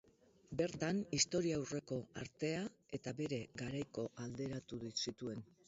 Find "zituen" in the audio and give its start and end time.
5.07-5.49